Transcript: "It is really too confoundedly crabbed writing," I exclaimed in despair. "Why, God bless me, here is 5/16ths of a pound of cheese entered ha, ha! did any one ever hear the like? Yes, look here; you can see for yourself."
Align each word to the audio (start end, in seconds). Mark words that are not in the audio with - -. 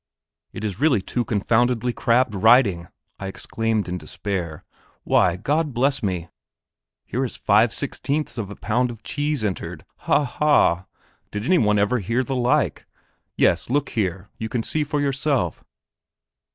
"It 0.51 0.63
is 0.63 0.79
really 0.79 0.99
too 0.99 1.23
confoundedly 1.23 1.93
crabbed 1.93 2.33
writing," 2.33 2.87
I 3.19 3.27
exclaimed 3.27 3.87
in 3.87 3.99
despair. 3.99 4.63
"Why, 5.03 5.35
God 5.35 5.75
bless 5.75 6.01
me, 6.01 6.29
here 7.05 7.23
is 7.23 7.37
5/16ths 7.37 8.39
of 8.39 8.49
a 8.49 8.55
pound 8.55 8.89
of 8.89 9.03
cheese 9.03 9.43
entered 9.43 9.85
ha, 9.97 10.23
ha! 10.25 10.85
did 11.29 11.45
any 11.45 11.59
one 11.59 11.77
ever 11.77 11.99
hear 11.99 12.23
the 12.23 12.35
like? 12.35 12.87
Yes, 13.37 13.69
look 13.69 13.89
here; 13.89 14.27
you 14.39 14.49
can 14.49 14.63
see 14.63 14.83
for 14.83 14.99
yourself." 14.99 15.63